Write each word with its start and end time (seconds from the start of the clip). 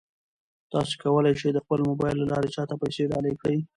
تاسو 0.71 0.93
کولای 1.03 1.33
شئ 1.41 1.49
د 1.53 1.57
خپل 1.63 1.79
موبایل 1.89 2.17
له 2.19 2.25
لارې 2.31 2.49
چا 2.55 2.63
ته 2.69 2.75
پیسې 2.81 3.03
ډالۍ 3.11 3.33
کړئ. 3.41 3.57